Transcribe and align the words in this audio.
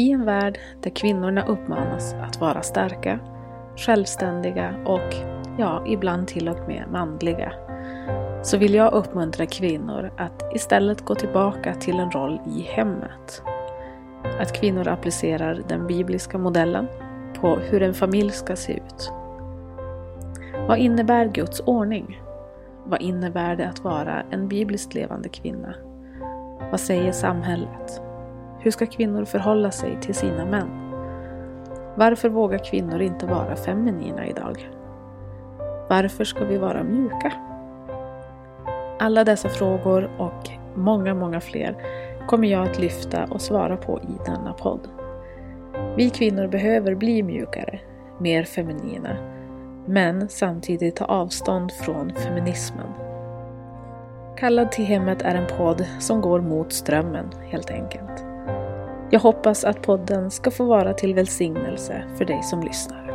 I 0.00 0.12
en 0.12 0.24
värld 0.24 0.58
där 0.82 0.90
kvinnorna 0.90 1.46
uppmanas 1.46 2.14
att 2.14 2.40
vara 2.40 2.62
starka, 2.62 3.18
självständiga 3.76 4.74
och, 4.86 5.14
ja, 5.58 5.84
ibland 5.86 6.28
till 6.28 6.48
och 6.48 6.68
med 6.68 6.84
manliga, 6.92 7.52
så 8.42 8.56
vill 8.56 8.74
jag 8.74 8.92
uppmuntra 8.92 9.46
kvinnor 9.46 10.10
att 10.16 10.54
istället 10.54 11.04
gå 11.04 11.14
tillbaka 11.14 11.74
till 11.74 12.00
en 12.00 12.10
roll 12.10 12.40
i 12.46 12.60
hemmet. 12.60 13.42
Att 14.40 14.60
kvinnor 14.60 14.88
applicerar 14.88 15.62
den 15.68 15.86
bibliska 15.86 16.38
modellen 16.38 16.88
på 17.40 17.56
hur 17.56 17.82
en 17.82 17.94
familj 17.94 18.30
ska 18.30 18.56
se 18.56 18.72
ut. 18.72 19.12
Vad 20.68 20.78
innebär 20.78 21.26
Guds 21.26 21.62
ordning? 21.66 22.22
Vad 22.84 23.02
innebär 23.02 23.56
det 23.56 23.68
att 23.68 23.84
vara 23.84 24.22
en 24.30 24.48
bibliskt 24.48 24.94
levande 24.94 25.28
kvinna? 25.28 25.74
Vad 26.70 26.80
säger 26.80 27.12
samhället? 27.12 28.02
Hur 28.62 28.70
ska 28.70 28.86
kvinnor 28.86 29.24
förhålla 29.24 29.70
sig 29.70 29.98
till 30.00 30.14
sina 30.14 30.44
män? 30.44 30.70
Varför 31.94 32.28
vågar 32.28 32.58
kvinnor 32.58 33.00
inte 33.00 33.26
vara 33.26 33.56
feminina 33.56 34.26
idag? 34.26 34.70
Varför 35.88 36.24
ska 36.24 36.44
vi 36.44 36.58
vara 36.58 36.82
mjuka? 36.82 37.32
Alla 38.98 39.24
dessa 39.24 39.48
frågor 39.48 40.10
och 40.18 40.50
många, 40.74 41.14
många 41.14 41.40
fler 41.40 41.76
kommer 42.26 42.48
jag 42.48 42.68
att 42.68 42.78
lyfta 42.78 43.24
och 43.24 43.40
svara 43.40 43.76
på 43.76 44.00
i 44.00 44.24
denna 44.26 44.52
podd. 44.52 44.88
Vi 45.96 46.10
kvinnor 46.10 46.46
behöver 46.46 46.94
bli 46.94 47.22
mjukare, 47.22 47.80
mer 48.18 48.44
feminina, 48.44 49.16
men 49.86 50.28
samtidigt 50.28 50.96
ta 50.96 51.04
avstånd 51.04 51.72
från 51.72 52.12
feminismen. 52.12 52.92
Kallad 54.36 54.72
till 54.72 54.84
hemmet 54.84 55.22
är 55.22 55.34
en 55.34 55.46
podd 55.58 55.86
som 55.98 56.20
går 56.20 56.40
mot 56.40 56.72
strömmen 56.72 57.30
helt 57.50 57.70
enkelt. 57.70 58.19
Jag 59.12 59.20
hoppas 59.20 59.64
att 59.64 59.82
podden 59.82 60.30
ska 60.30 60.50
få 60.50 60.64
vara 60.64 60.94
till 60.94 61.14
välsignelse 61.14 62.04
för 62.18 62.24
dig 62.24 62.42
som 62.42 62.62
lyssnar. 62.62 63.09